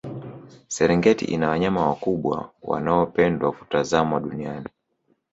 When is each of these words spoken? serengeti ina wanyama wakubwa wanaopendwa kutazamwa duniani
serengeti 0.67 1.25
ina 1.25 1.49
wanyama 1.49 1.87
wakubwa 1.89 2.51
wanaopendwa 2.63 3.51
kutazamwa 3.51 4.19
duniani 4.19 4.67